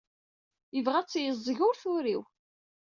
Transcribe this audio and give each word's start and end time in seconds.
Yebɣa 0.75 0.97
ad 0.99 1.07
tt-yeẓzeg, 1.07 1.59
ur 1.67 1.75
turiw. 1.81 2.21